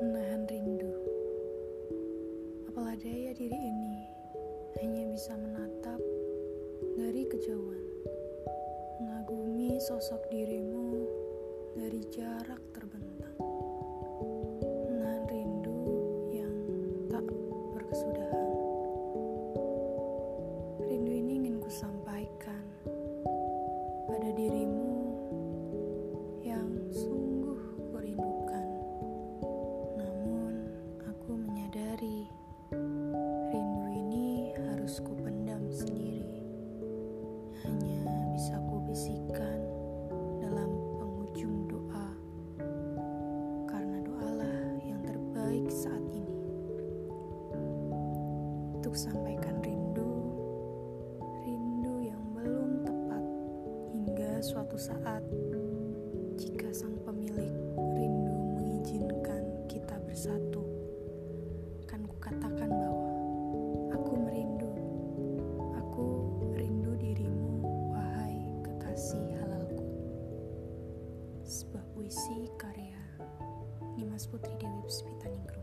[0.00, 0.92] menahan rindu.
[2.68, 3.96] Apalah daya diri ini
[4.80, 6.00] hanya bisa menatap
[6.96, 7.84] dari kejauhan,
[9.00, 11.04] mengagumi sosok dirimu
[11.76, 13.36] dari jarak terbentang,
[14.88, 15.80] menahan rindu
[16.32, 16.56] yang
[17.08, 17.26] tak
[17.76, 18.50] berkesudahan.
[20.88, 22.64] Rindu ini ingin ku sampaikan
[24.08, 24.79] pada dirimu.
[48.80, 50.08] Untuk sampaikan rindu,
[51.44, 53.24] rindu yang belum tepat
[53.92, 55.20] hingga suatu saat
[56.40, 60.64] jika sang pemilik rindu mengizinkan kita bersatu,
[61.84, 63.12] kan kukatakan bahwa
[64.00, 64.72] aku merindu,
[65.76, 66.06] aku
[66.56, 69.84] rindu dirimu, wahai kekasih halalku.
[71.44, 72.96] Sebuah puisi karya
[74.00, 75.59] Nimas Putri Dewi Puspita.